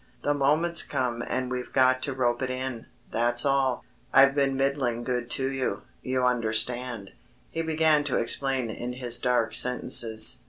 The 0.23 0.33
moment's 0.33 0.81
come 0.81 1.21
and 1.27 1.51
we've 1.51 1.71
got 1.71 2.01
to 2.01 2.13
rope 2.13 2.41
it 2.41 2.49
in, 2.49 2.87
that's 3.11 3.45
all. 3.45 3.85
I've 4.11 4.33
been 4.33 4.57
middling 4.57 5.03
good 5.03 5.29
to 5.29 5.51
you.... 5.51 5.83
You 6.01 6.23
understand...." 6.23 7.11
He 7.51 7.61
began 7.61 8.03
to 8.05 8.17
explain 8.17 8.71
in 8.71 8.93
his 8.93 9.19
dark 9.19 9.53
sentences. 9.53 10.39